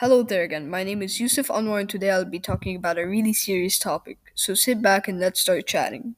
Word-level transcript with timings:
Hello 0.00 0.22
there 0.22 0.42
again. 0.42 0.68
My 0.68 0.84
name 0.84 1.00
is 1.00 1.20
Yusuf 1.20 1.48
Anwar, 1.48 1.80
and 1.80 1.88
today 1.88 2.10
I'll 2.10 2.26
be 2.26 2.38
talking 2.38 2.76
about 2.76 2.98
a 2.98 3.06
really 3.06 3.32
serious 3.32 3.78
topic. 3.78 4.18
So 4.34 4.52
sit 4.52 4.82
back 4.82 5.08
and 5.08 5.18
let's 5.18 5.40
start 5.40 5.66
chatting. 5.66 6.16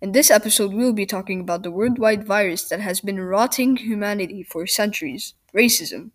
In 0.00 0.10
this 0.10 0.28
episode, 0.28 0.74
we'll 0.74 0.92
be 0.92 1.06
talking 1.06 1.40
about 1.40 1.62
the 1.62 1.70
worldwide 1.70 2.26
virus 2.26 2.68
that 2.68 2.80
has 2.80 3.00
been 3.00 3.20
rotting 3.20 3.76
humanity 3.76 4.42
for 4.42 4.66
centuries 4.66 5.34
racism. 5.54 6.10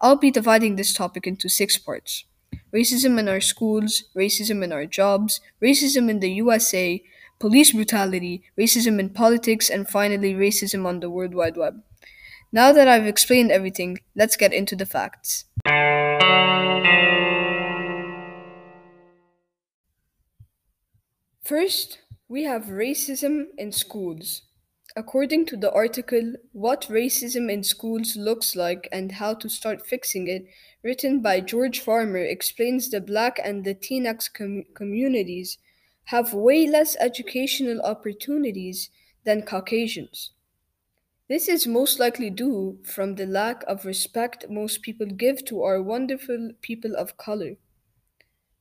I'll 0.00 0.14
be 0.14 0.30
dividing 0.30 0.76
this 0.76 0.94
topic 0.94 1.26
into 1.26 1.48
six 1.48 1.78
parts 1.78 2.26
racism 2.72 3.18
in 3.18 3.28
our 3.28 3.40
schools, 3.40 4.04
racism 4.14 4.62
in 4.62 4.70
our 4.70 4.86
jobs, 4.86 5.40
racism 5.60 6.08
in 6.08 6.20
the 6.20 6.30
USA, 6.30 7.02
police 7.40 7.72
brutality, 7.72 8.44
racism 8.56 9.00
in 9.00 9.10
politics, 9.10 9.68
and 9.68 9.88
finally, 9.88 10.32
racism 10.32 10.86
on 10.86 11.00
the 11.00 11.10
World 11.10 11.34
Wide 11.34 11.56
Web. 11.56 11.82
Now 12.52 12.70
that 12.70 12.86
I've 12.86 13.06
explained 13.06 13.50
everything, 13.50 13.98
let's 14.14 14.36
get 14.36 14.52
into 14.52 14.76
the 14.76 14.86
facts. 14.86 15.46
First, 21.46 22.00
we 22.28 22.42
have 22.42 22.64
racism 22.64 23.50
in 23.56 23.70
schools. 23.70 24.42
According 24.96 25.46
to 25.46 25.56
the 25.56 25.70
article 25.70 26.32
What 26.50 26.88
Racism 26.90 27.48
in 27.48 27.62
Schools 27.62 28.16
Looks 28.16 28.56
Like 28.56 28.88
and 28.90 29.12
How 29.12 29.34
to 29.34 29.48
Start 29.48 29.86
Fixing 29.86 30.26
It, 30.26 30.46
written 30.82 31.20
by 31.20 31.38
George 31.38 31.78
Farmer, 31.78 32.18
explains 32.18 32.90
the 32.90 33.00
black 33.00 33.38
and 33.44 33.64
Latinx 33.64 34.28
com- 34.34 34.64
communities 34.74 35.58
have 36.06 36.34
way 36.34 36.66
less 36.66 36.96
educational 36.98 37.80
opportunities 37.82 38.90
than 39.24 39.42
Caucasians. 39.42 40.32
This 41.28 41.46
is 41.46 41.64
most 41.64 42.00
likely 42.00 42.28
due 42.28 42.80
from 42.82 43.14
the 43.14 43.26
lack 43.26 43.62
of 43.68 43.84
respect 43.84 44.50
most 44.50 44.82
people 44.82 45.06
give 45.06 45.44
to 45.44 45.62
our 45.62 45.80
wonderful 45.80 46.54
people 46.60 46.96
of 46.96 47.16
color. 47.16 47.54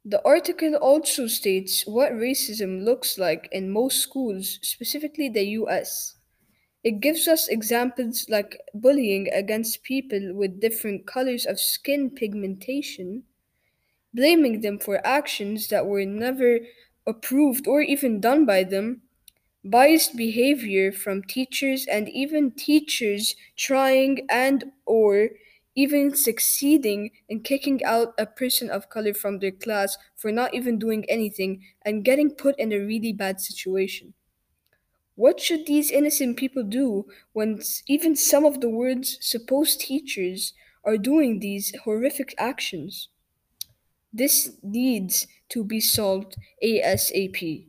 The 0.05 0.23
article 0.23 0.75
also 0.75 1.27
states 1.27 1.85
what 1.85 2.13
racism 2.13 2.85
looks 2.85 3.17
like 3.17 3.49
in 3.51 3.69
most 3.69 3.99
schools, 3.99 4.57
specifically 4.61 5.27
the 5.27 5.43
US. 5.59 6.15
It 6.83 7.01
gives 7.01 7.27
us 7.27 7.47
examples 7.49 8.29
like 8.29 8.59
bullying 8.73 9.29
against 9.33 9.83
people 9.83 10.33
with 10.35 10.61
different 10.61 11.07
colors 11.07 11.45
of 11.45 11.59
skin 11.59 12.11
pigmentation, 12.11 13.25
blaming 14.13 14.61
them 14.61 14.79
for 14.79 15.05
actions 15.05 15.69
that 15.69 15.85
were 15.87 16.05
never 16.05 16.61
approved 17.07 17.67
or 17.67 17.81
even 17.81 18.21
done 18.21 18.45
by 18.45 18.63
them, 18.63 19.03
biased 19.63 20.15
behavior 20.17 20.91
from 20.91 21.23
teachers 21.23 21.85
and 21.87 22.09
even 22.09 22.51
teachers 22.51 23.35
trying 23.57 24.25
and 24.29 24.71
or 24.85 25.31
even 25.75 26.15
succeeding 26.15 27.11
in 27.29 27.41
kicking 27.43 27.83
out 27.83 28.13
a 28.17 28.25
person 28.25 28.69
of 28.69 28.89
color 28.89 29.13
from 29.13 29.39
their 29.39 29.51
class 29.51 29.97
for 30.15 30.31
not 30.31 30.53
even 30.53 30.79
doing 30.79 31.05
anything 31.09 31.63
and 31.83 32.05
getting 32.05 32.31
put 32.33 32.57
in 32.59 32.71
a 32.73 32.79
really 32.79 33.13
bad 33.13 33.39
situation. 33.41 34.13
What 35.15 35.41
should 35.41 35.65
these 35.65 35.91
innocent 35.91 36.37
people 36.37 36.63
do 36.63 37.05
when 37.33 37.59
even 37.85 38.15
some 38.15 38.45
of 38.45 38.61
the 38.61 38.69
world's 38.69 39.17
supposed 39.19 39.81
teachers 39.81 40.53
are 40.85 40.97
doing 40.97 41.39
these 41.41 41.75
horrific 41.83 42.33
actions? 42.37 43.09
This 44.11 44.57
needs 44.63 45.27
to 45.49 45.63
be 45.63 45.79
solved 45.79 46.37
ASAP. 46.63 47.67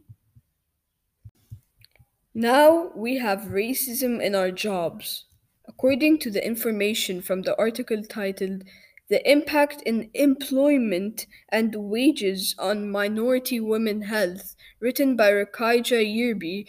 Now 2.34 2.92
we 2.94 3.16
have 3.16 3.50
racism 3.50 4.22
in 4.22 4.36
our 4.36 4.52
jobs. 4.52 5.25
According 5.69 6.19
to 6.20 6.31
the 6.31 6.45
information 6.45 7.20
from 7.20 7.42
the 7.42 7.56
article 7.59 8.03
titled 8.03 8.64
The 9.09 9.28
Impact 9.31 9.83
in 9.83 10.11
Employment 10.14 11.27
and 11.48 11.75
Wages 11.75 12.55
on 12.59 12.91
Minority 12.91 13.61
Women 13.61 14.03
Health, 14.03 14.56
written 14.81 15.17
by 15.17 15.31
Rakaija 15.31 16.03
Yerbi, 16.05 16.69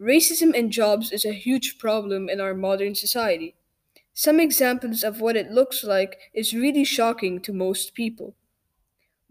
racism 0.00 0.54
in 0.54 0.70
jobs 0.70 1.12
is 1.12 1.24
a 1.24 1.32
huge 1.32 1.78
problem 1.78 2.28
in 2.28 2.40
our 2.40 2.54
modern 2.54 2.94
society. 2.94 3.56
Some 4.14 4.40
examples 4.40 5.02
of 5.02 5.20
what 5.20 5.36
it 5.36 5.50
looks 5.50 5.84
like 5.84 6.18
is 6.32 6.54
really 6.54 6.84
shocking 6.84 7.40
to 7.42 7.52
most 7.52 7.94
people. 7.94 8.34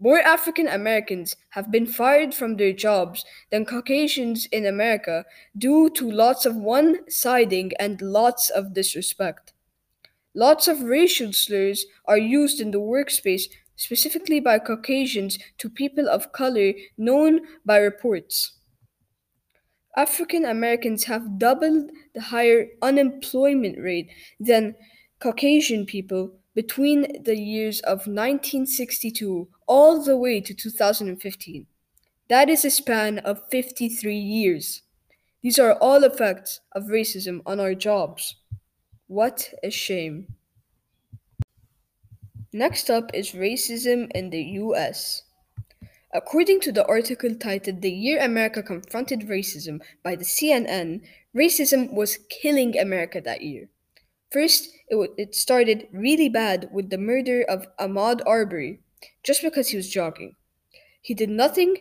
More 0.00 0.20
African 0.20 0.68
Americans 0.68 1.34
have 1.50 1.72
been 1.72 1.86
fired 1.86 2.32
from 2.32 2.56
their 2.56 2.72
jobs 2.72 3.24
than 3.50 3.64
Caucasians 3.64 4.46
in 4.52 4.64
America 4.64 5.24
due 5.56 5.90
to 5.90 6.10
lots 6.10 6.46
of 6.46 6.54
one 6.54 7.10
siding 7.10 7.72
and 7.80 8.00
lots 8.00 8.48
of 8.48 8.74
disrespect. 8.74 9.52
Lots 10.34 10.68
of 10.68 10.82
racial 10.82 11.32
slurs 11.32 11.84
are 12.04 12.18
used 12.18 12.60
in 12.60 12.70
the 12.70 12.78
workspace, 12.78 13.44
specifically 13.74 14.38
by 14.38 14.60
Caucasians 14.60 15.36
to 15.58 15.68
people 15.68 16.08
of 16.08 16.30
color, 16.30 16.74
known 16.96 17.40
by 17.66 17.78
reports. 17.78 18.52
African 19.96 20.44
Americans 20.44 21.04
have 21.04 21.40
doubled 21.40 21.90
the 22.14 22.20
higher 22.20 22.68
unemployment 22.82 23.76
rate 23.80 24.12
than 24.38 24.76
Caucasian 25.18 25.86
people 25.86 26.38
between 26.58 27.22
the 27.22 27.36
years 27.36 27.78
of 27.82 27.98
1962 28.08 29.46
all 29.68 30.02
the 30.02 30.16
way 30.16 30.40
to 30.40 30.52
2015. 30.52 31.66
That 32.28 32.48
is 32.48 32.64
a 32.64 32.70
span 32.70 33.20
of 33.20 33.48
53 33.48 34.16
years. 34.16 34.82
These 35.40 35.60
are 35.60 35.74
all 35.74 36.02
effects 36.02 36.58
of 36.72 36.86
racism 36.86 37.42
on 37.46 37.60
our 37.60 37.76
jobs. 37.76 38.34
What 39.06 39.54
a 39.62 39.70
shame. 39.70 40.34
Next 42.52 42.90
up 42.90 43.12
is 43.14 43.38
racism 43.38 44.10
in 44.12 44.30
the 44.30 44.42
US. 44.62 45.22
According 46.12 46.58
to 46.62 46.72
the 46.72 46.86
article 46.88 47.36
titled 47.36 47.82
The 47.82 47.92
Year 47.92 48.20
America 48.20 48.64
Confronted 48.64 49.28
Racism 49.28 49.80
by 50.02 50.16
the 50.16 50.24
CNN, 50.24 51.02
racism 51.32 51.92
was 51.92 52.18
killing 52.28 52.76
America 52.76 53.20
that 53.20 53.42
year. 53.42 53.68
First, 54.30 54.70
it, 54.88 54.94
wa- 54.96 55.14
it 55.18 55.34
started 55.34 55.88
really 55.92 56.28
bad 56.30 56.70
with 56.72 56.88
the 56.90 56.96
murder 56.98 57.42
of 57.42 57.66
Ahmaud 57.78 58.22
Arbery, 58.26 58.80
just 59.22 59.42
because 59.42 59.68
he 59.68 59.76
was 59.76 59.90
jogging. 59.90 60.36
He 61.02 61.14
did 61.14 61.30
nothing 61.30 61.78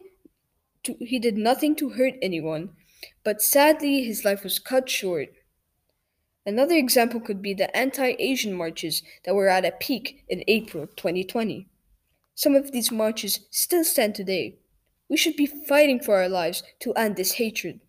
to, 0.83 0.95
he 0.99 1.19
did 1.19 1.37
nothing 1.37 1.75
to 1.77 1.89
hurt 1.91 2.15
anyone, 2.21 2.75
but 3.23 3.41
sadly 3.41 4.03
his 4.03 4.25
life 4.25 4.43
was 4.43 4.59
cut 4.59 4.89
short. 4.89 5.29
Another 6.47 6.73
example 6.73 7.19
could 7.19 7.43
be 7.43 7.53
the 7.53 7.75
anti-Asian 7.77 8.51
marches 8.51 9.03
that 9.23 9.35
were 9.35 9.49
at 9.49 9.63
a 9.65 9.71
peak 9.71 10.23
in 10.27 10.43
April 10.47 10.87
2020. 10.87 11.67
Some 12.33 12.55
of 12.55 12.71
these 12.71 12.91
marches 12.91 13.41
still 13.51 13.83
stand 13.83 14.15
today. 14.15 14.57
We 15.09 15.17
should 15.17 15.35
be 15.35 15.45
fighting 15.45 15.99
for 15.99 16.15
our 16.15 16.27
lives 16.29 16.63
to 16.79 16.93
end 16.93 17.17
this 17.17 17.33
hatred. 17.33 17.81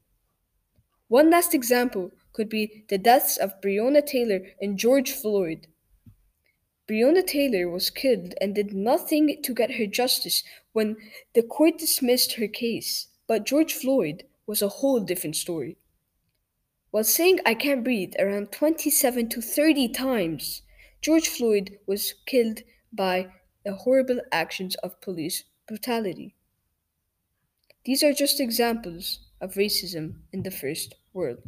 One 1.08 1.28
last 1.28 1.54
example 1.54 2.12
could 2.32 2.48
be 2.48 2.84
the 2.88 2.98
deaths 2.98 3.36
of 3.36 3.60
Breonna 3.60 4.04
Taylor 4.04 4.40
and 4.60 4.78
George 4.78 5.12
Floyd. 5.12 5.66
Breonna 6.88 7.26
Taylor 7.26 7.68
was 7.68 7.90
killed 7.90 8.34
and 8.40 8.54
did 8.54 8.72
nothing 8.72 9.42
to 9.42 9.54
get 9.54 9.72
her 9.72 9.86
justice 9.86 10.42
when 10.72 10.96
the 11.34 11.42
court 11.42 11.78
dismissed 11.78 12.34
her 12.34 12.48
case, 12.48 13.08
but 13.26 13.44
George 13.44 13.74
Floyd 13.74 14.24
was 14.46 14.62
a 14.62 14.68
whole 14.68 15.00
different 15.00 15.36
story. 15.36 15.76
While 16.90 17.04
saying 17.04 17.40
I 17.44 17.54
can't 17.54 17.84
breathe 17.84 18.14
around 18.18 18.52
27 18.52 19.28
to 19.28 19.42
30 19.42 19.88
times, 19.90 20.62
George 21.02 21.28
Floyd 21.28 21.78
was 21.86 22.14
killed 22.24 22.60
by 22.92 23.28
the 23.64 23.74
horrible 23.74 24.20
actions 24.32 24.74
of 24.76 25.00
police 25.02 25.44
brutality. 25.66 26.34
These 27.84 28.02
are 28.02 28.14
just 28.14 28.40
examples 28.40 29.20
of 29.40 29.54
racism 29.54 30.20
in 30.32 30.42
the 30.42 30.50
first 30.50 30.94
world. 31.12 31.38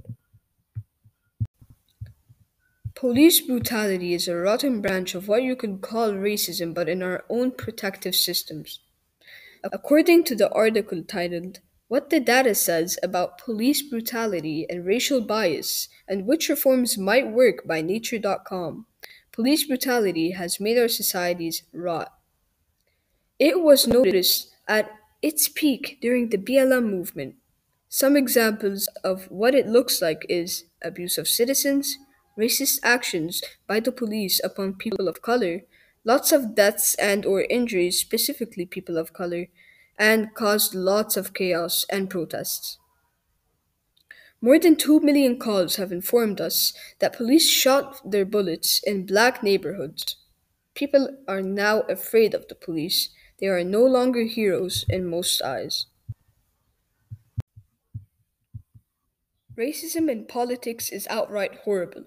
Police 2.95 3.41
brutality 3.41 4.15
is 4.15 4.27
a 4.27 4.37
rotten 4.37 4.81
branch 4.81 5.15
of 5.15 5.29
what 5.29 5.43
you 5.43 5.57
could 5.57 5.81
call 5.81 6.11
racism, 6.11 6.75
but 6.75 6.89
in 6.89 7.03
our 7.03 7.25
own 7.29 7.53
protective 7.53 8.15
systems. 8.15 8.81
According 9.63 10.25
to 10.25 10.35
the 10.35 10.51
article 10.53 11.03
titled 11.03 11.61
What 11.89 12.11
the 12.11 12.21
Data 12.21 12.55
Says 12.55 12.99
About 13.03 13.39
Police 13.39 13.83
Brutality 13.83 14.67
and 14.69 14.85
Racial 14.85 15.21
Bias 15.21 15.89
and 16.09 16.27
Which 16.27 16.49
Reforms 16.49 16.99
Might 16.99 17.31
Work 17.31 17.67
by 17.67 17.81
Nature.com, 17.81 18.87
police 19.33 19.65
brutality 19.65 20.33
has 20.33 20.61
made 20.61 20.79
our 20.79 20.89
societies 20.89 21.63
rot. 21.73 22.13
It 23.39 23.61
was 23.61 23.87
noticed 23.87 24.51
at 24.67 24.91
its 25.23 25.49
peak 25.49 25.99
during 26.01 26.29
the 26.31 26.39
BLM 26.39 26.91
movement. 26.91 27.37
Some 27.89 28.17
examples 28.17 28.89
of 29.05 29.31
what 29.31 29.55
it 29.55 29.67
looks 29.67 30.03
like 30.03 30.27
is 30.29 30.65
abuse 30.83 31.19
of 31.19 31.29
citizens, 31.29 31.97
racist 32.39 32.79
actions 32.83 33.43
by 33.67 33.81
the 33.81 33.93
police 33.93 34.41
upon 34.43 34.75
people 34.75 35.09
of 35.09 35.23
color, 35.23 35.63
lots 36.05 36.33
of 36.33 36.55
deaths 36.55 36.95
and 36.95 37.27
or 37.27 37.43
injuries 37.43 37.99
specifically 37.99 38.67
people 38.67 38.97
of 38.97 39.13
color, 39.13 39.47
and 39.99 40.35
caused 40.35 40.75
lots 40.75 41.17
of 41.17 41.35
chaos 41.35 41.85
and 41.91 42.09
protests. 42.09 42.79
More 44.41 44.59
than 44.59 44.77
2 44.77 45.01
million 45.01 45.39
calls 45.39 45.77
have 45.77 45.93
informed 45.93 46.41
us 46.41 46.73
that 46.99 47.17
police 47.17 47.49
shot 47.49 48.01
their 48.11 48.25
bullets 48.25 48.81
in 48.83 49.05
black 49.05 49.43
neighborhoods. 49.43 50.17
People 50.75 51.19
are 51.29 51.43
now 51.43 51.81
afraid 51.83 52.33
of 52.33 52.49
the 52.49 52.55
police. 52.55 53.11
They 53.39 53.49
are 53.49 53.63
no 53.63 53.85
longer 53.85 54.23
heroes 54.23 54.87
in 54.89 55.05
most 55.05 55.43
eyes. 55.43 55.87
Racism 59.59 60.11
in 60.11 60.25
politics 60.25 60.89
is 60.89 61.07
outright 61.11 61.57
horrible. 61.65 62.07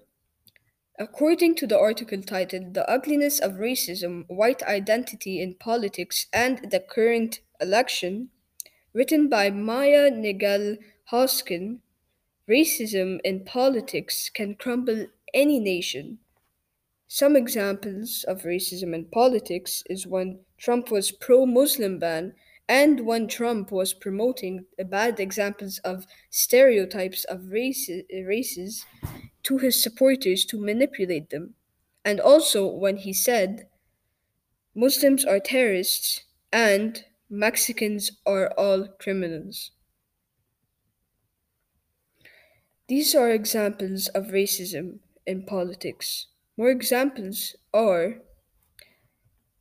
According 0.96 1.56
to 1.56 1.66
the 1.66 1.78
article 1.78 2.22
titled 2.22 2.74
The 2.74 2.88
Ugliness 2.88 3.40
of 3.40 3.54
Racism, 3.54 4.26
White 4.28 4.62
Identity 4.62 5.42
in 5.42 5.54
Politics 5.54 6.26
and 6.32 6.70
the 6.70 6.78
Current 6.78 7.40
Election, 7.60 8.30
written 8.92 9.28
by 9.28 9.50
Maya 9.50 10.08
Nigel 10.08 10.76
Hoskin, 11.10 11.80
racism 12.48 13.18
in 13.24 13.44
politics 13.44 14.30
can 14.32 14.54
crumble 14.54 15.06
any 15.32 15.58
nation. 15.58 16.18
Some 17.08 17.34
examples 17.34 18.24
of 18.28 18.42
racism 18.42 18.94
in 18.94 19.06
politics 19.06 19.82
is 19.90 20.06
when 20.06 20.44
Trump 20.58 20.92
was 20.92 21.10
pro-Muslim 21.10 21.98
ban 21.98 22.34
and 22.68 23.00
when 23.00 23.26
Trump 23.26 23.72
was 23.72 23.94
promoting 23.94 24.66
bad 24.78 25.18
examples 25.18 25.78
of 25.78 26.06
stereotypes 26.30 27.24
of 27.24 27.50
races, 27.50 28.04
races 28.24 28.86
to 29.44 29.58
his 29.58 29.82
supporters 29.82 30.44
to 30.46 30.58
manipulate 30.60 31.30
them. 31.30 31.54
And 32.04 32.20
also 32.20 32.66
when 32.66 32.98
he 32.98 33.12
said 33.12 33.68
Muslims 34.74 35.24
are 35.24 35.40
terrorists 35.40 36.24
and 36.52 37.04
Mexicans 37.30 38.10
are 38.26 38.52
all 38.58 38.88
criminals. 38.88 39.70
These 42.88 43.14
are 43.14 43.30
examples 43.30 44.08
of 44.08 44.28
racism 44.28 45.00
in 45.26 45.44
politics. 45.44 46.28
More 46.56 46.70
examples 46.70 47.54
are 47.74 48.22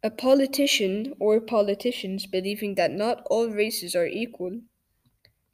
a 0.03 0.11
politician 0.11 1.15
or 1.19 1.41
politicians 1.41 2.27
believing 2.27 2.75
that 2.75 2.91
not 2.91 3.25
all 3.29 3.49
races 3.49 3.95
are 3.95 4.05
equal, 4.05 4.61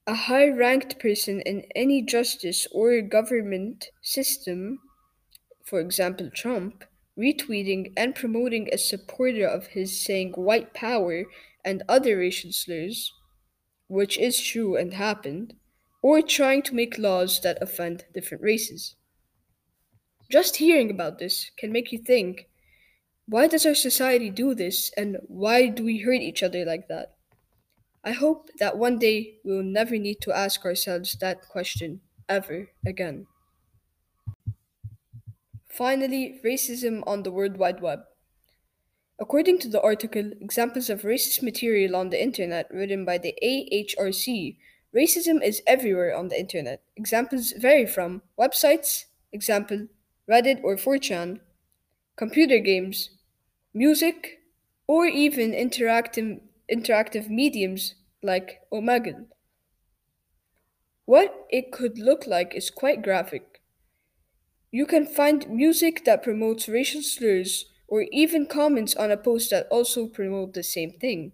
a 0.09 0.15
high 0.15 0.49
ranked 0.49 0.97
person 0.99 1.39
in 1.41 1.61
any 1.75 2.01
justice 2.01 2.65
or 2.71 2.99
government 2.99 3.91
system, 4.01 4.79
for 5.65 5.79
example, 5.79 6.29
Trump, 6.31 6.83
retweeting 7.17 7.93
and 7.95 8.15
promoting 8.15 8.67
a 8.73 8.77
supporter 8.79 9.47
of 9.47 9.67
his 9.67 10.03
saying 10.03 10.33
white 10.33 10.73
power 10.73 11.25
and 11.63 11.83
other 11.87 12.17
racial 12.17 12.51
slurs, 12.51 13.13
which 13.87 14.17
is 14.17 14.41
true 14.41 14.75
and 14.75 14.95
happened, 14.95 15.55
or 16.01 16.21
trying 16.23 16.63
to 16.63 16.75
make 16.75 16.97
laws 16.97 17.41
that 17.41 17.61
offend 17.61 18.05
different 18.13 18.43
races. 18.43 18.95
Just 20.31 20.55
hearing 20.55 20.89
about 20.89 21.19
this 21.19 21.51
can 21.57 21.73
make 21.73 21.91
you 21.91 21.99
think 21.99 22.47
why 23.27 23.47
does 23.47 23.65
our 23.65 23.75
society 23.75 24.31
do 24.31 24.55
this 24.55 24.91
and 24.97 25.17
why 25.27 25.67
do 25.67 25.85
we 25.85 25.99
hurt 25.99 26.21
each 26.21 26.43
other 26.43 26.65
like 26.65 26.87
that? 26.89 27.18
I 28.03 28.11
hope 28.11 28.49
that 28.59 28.77
one 28.77 28.99
day 28.99 29.39
we 29.43 29.55
will 29.55 29.63
never 29.63 29.97
need 29.97 30.21
to 30.21 30.33
ask 30.33 30.65
ourselves 30.65 31.17
that 31.19 31.47
question 31.47 32.01
ever 32.27 32.69
again. 32.85 33.27
Finally, 35.69 36.41
racism 36.43 37.01
on 37.07 37.23
the 37.23 37.31
World 37.31 37.57
Wide 37.57 37.79
Web. 37.81 38.01
According 39.19 39.59
to 39.59 39.67
the 39.67 39.81
article, 39.81 40.31
examples 40.41 40.89
of 40.89 41.03
racist 41.03 41.43
material 41.43 41.95
on 41.95 42.09
the 42.09 42.21
internet 42.21 42.69
written 42.71 43.05
by 43.05 43.17
the 43.17 43.35
AHRC, 43.43 44.57
racism 44.95 45.43
is 45.43 45.61
everywhere 45.67 46.15
on 46.15 46.29
the 46.29 46.39
internet. 46.39 46.81
Examples 46.95 47.51
vary 47.51 47.85
from 47.85 48.23
websites, 48.37 49.05
example 49.31 49.87
Reddit 50.27 50.61
or 50.63 50.75
4chan, 50.75 51.39
computer 52.15 52.59
games, 52.59 53.11
music, 53.73 54.41
or 54.87 55.05
even 55.05 55.51
interactive, 55.51 56.41
interactive 56.73 57.29
mediums 57.29 57.95
like 58.21 58.61
Omegle. 58.71 59.25
What 61.05 61.47
it 61.49 61.71
could 61.71 61.97
look 61.97 62.27
like 62.27 62.53
is 62.55 62.69
quite 62.69 63.01
graphic. 63.01 63.61
You 64.71 64.85
can 64.85 65.07
find 65.07 65.49
music 65.49 66.05
that 66.05 66.21
promotes 66.21 66.69
racial 66.69 67.01
slurs 67.01 67.65
or 67.87 68.05
even 68.11 68.45
comments 68.45 68.95
on 68.95 69.09
a 69.09 69.17
post 69.17 69.49
that 69.49 69.67
also 69.71 70.05
promote 70.05 70.53
the 70.53 70.63
same 70.63 70.91
thing. 70.91 71.31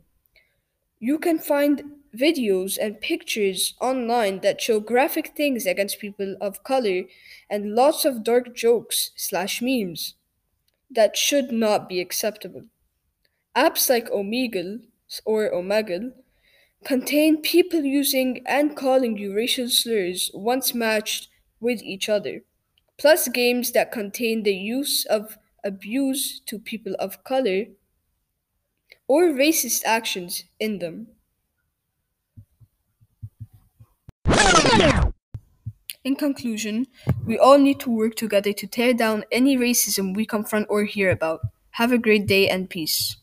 You 0.99 1.19
can 1.19 1.37
find 1.37 1.83
videos 2.17 2.77
and 2.81 3.01
pictures 3.01 3.73
online 3.81 4.39
that 4.39 4.61
show 4.61 4.79
graphic 4.79 5.33
things 5.35 5.65
against 5.65 5.99
people 5.99 6.37
of 6.39 6.63
color 6.63 7.03
and 7.49 7.75
lots 7.75 8.05
of 8.05 8.23
dark 8.23 8.55
jokes 8.55 9.11
slash 9.17 9.61
memes 9.61 10.15
that 10.89 11.17
should 11.17 11.51
not 11.51 11.89
be 11.89 11.99
acceptable. 11.99 12.63
Apps 13.55 13.89
like 13.89 14.09
Omegle 14.09 14.81
or 15.25 15.49
Omegle 15.51 16.13
contain 16.85 17.41
people 17.41 17.83
using 17.83 18.41
and 18.47 18.75
calling 18.77 19.17
you 19.17 19.33
racial 19.35 19.69
slurs 19.69 20.31
once 20.33 20.73
matched 20.75 21.29
with 21.59 21.81
each 21.83 22.09
other, 22.09 22.43
plus 22.97 23.27
games 23.29 23.71
that 23.73 23.91
contain 23.91 24.43
the 24.43 24.55
use 24.55 25.05
of 25.05 25.37
abuse 25.63 26.39
to 26.47 26.59
people 26.59 26.95
of 26.99 27.23
color 27.23 27.65
or 29.07 29.23
racist 29.31 29.83
actions 29.83 30.43
in 30.59 30.77
them. 30.77 31.07
In 36.05 36.15
conclusion, 36.15 36.87
we 37.25 37.37
all 37.37 37.57
need 37.57 37.81
to 37.81 37.89
work 37.91 38.15
together 38.15 38.53
to 38.53 38.65
tear 38.65 38.93
down 38.93 39.25
any 39.29 39.57
racism 39.57 40.15
we 40.15 40.25
confront 40.25 40.67
or 40.69 40.85
hear 40.85 41.09
about. 41.09 41.41
Have 41.71 41.91
a 41.91 41.97
great 41.97 42.25
day 42.27 42.47
and 42.47 42.69
peace. 42.69 43.17